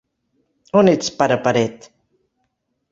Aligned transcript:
On 0.81 0.89
ets, 0.93 1.11
pare 1.21 1.39
paret? 1.45 1.89